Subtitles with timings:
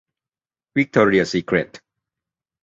[0.75, 1.69] -วิคตอเรียซีเคร็ท